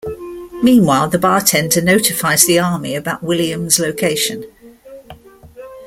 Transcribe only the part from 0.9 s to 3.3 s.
the bartender notifies the army about